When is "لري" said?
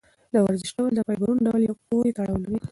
2.43-2.59